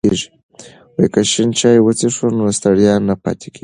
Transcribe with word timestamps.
که 1.13 1.21
شین 1.31 1.49
چای 1.59 1.77
وڅښو 1.81 2.27
نو 2.37 2.45
ستړیا 2.57 2.93
نه 3.07 3.15
پاتې 3.23 3.47
کیږي. 3.51 3.59